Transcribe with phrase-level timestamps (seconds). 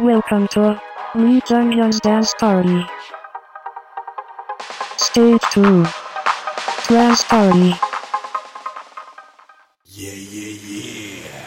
[0.00, 0.80] Welcome to
[1.14, 2.86] Lee Jung-hyun's dance party.
[4.96, 5.84] Stage 2.
[6.84, 7.74] Trance party.
[9.86, 11.44] Yeah, yeah, yeah.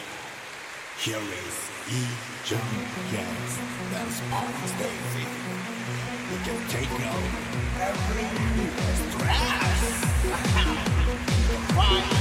[0.99, 2.05] Here is E.
[2.45, 2.71] Jung
[3.09, 3.55] Hyun's
[3.91, 5.25] dance party stage.
[6.29, 7.23] We can take on
[7.79, 8.27] every
[11.89, 12.17] stress.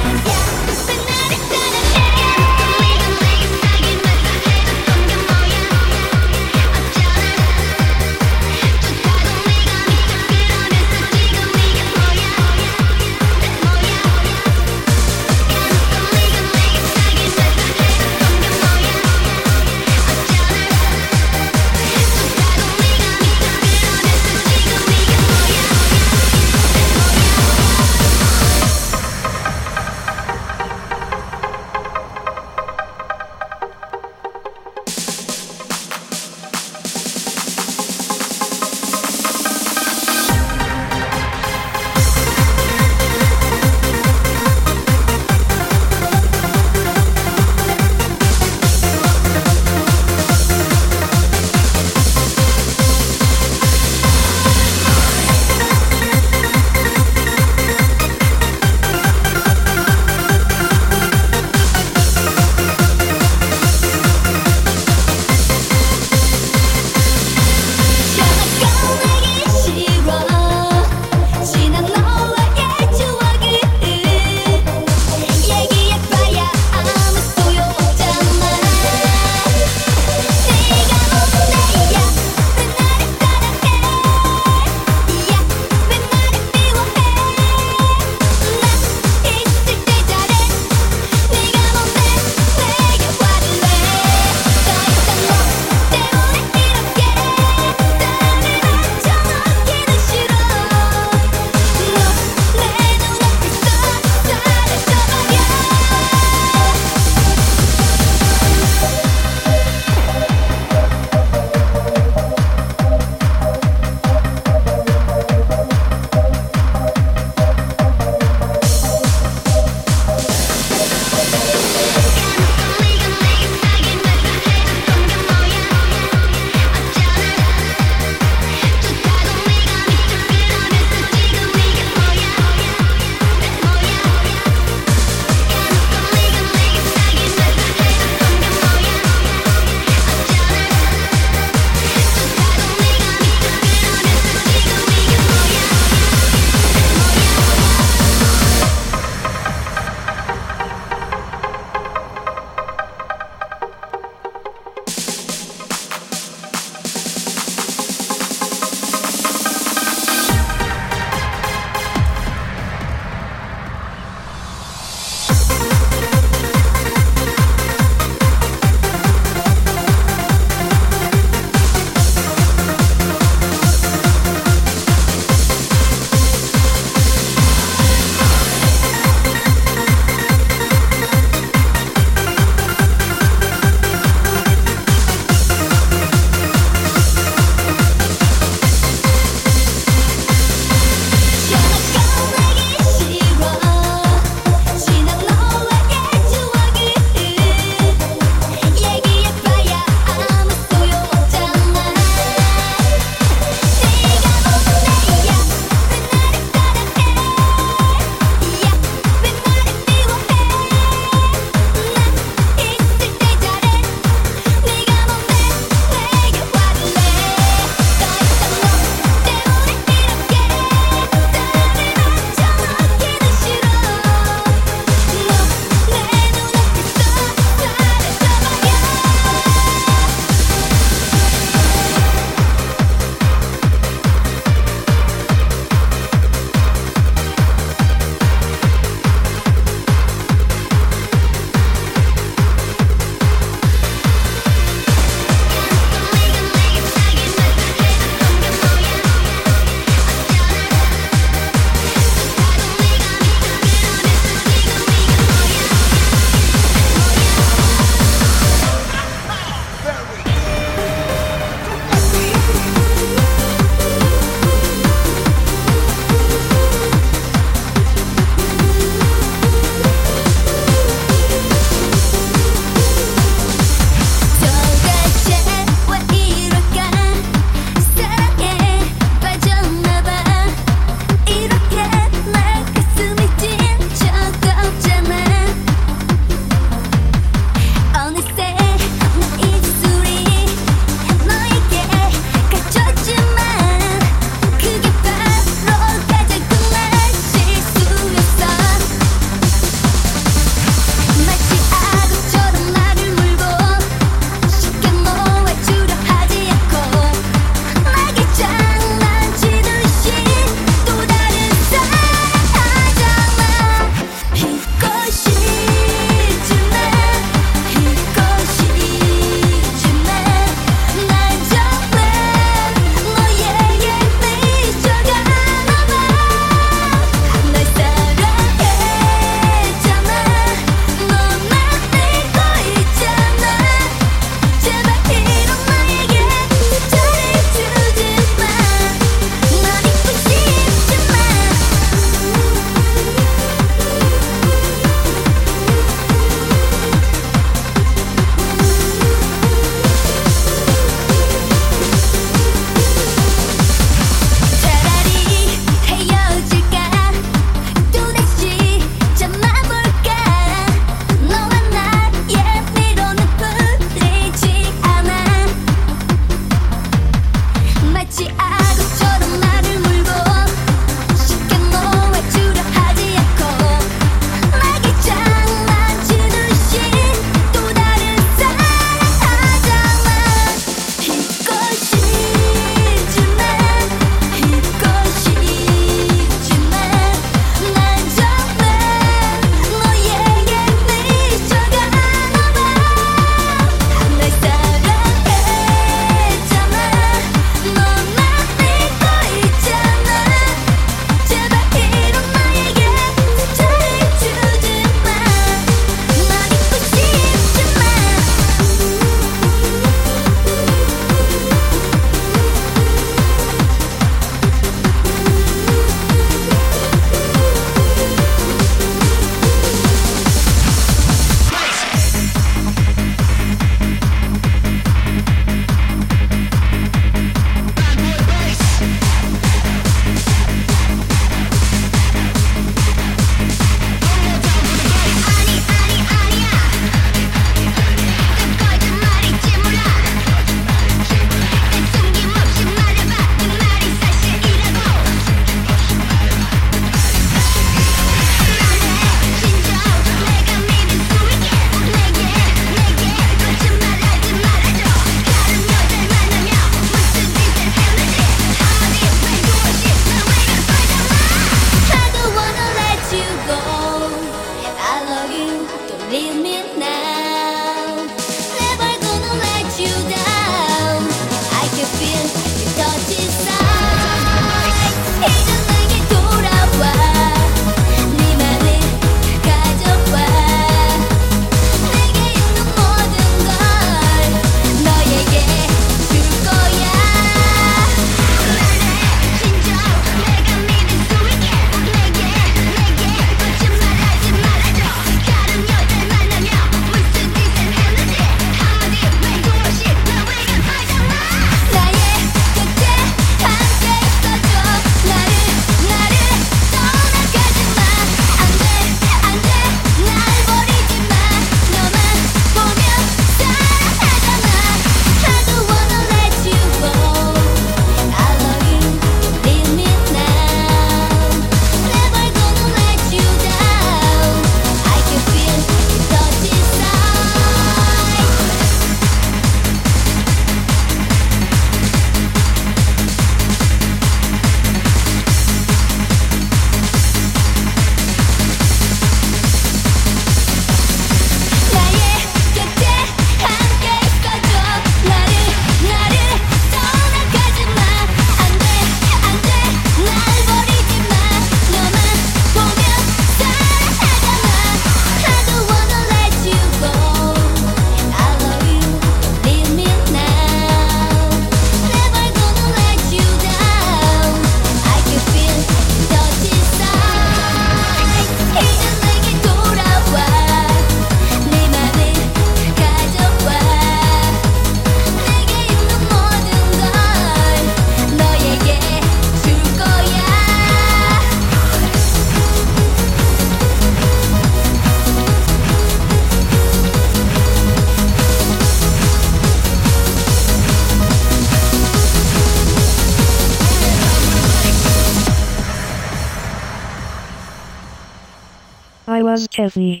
[599.50, 600.00] Kezi.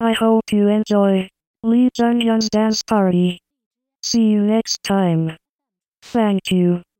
[0.00, 1.28] I hope you enjoy
[1.64, 3.40] Lee Jung Hyun's dance party.
[4.04, 5.36] See you next time.
[6.02, 6.84] Thank you.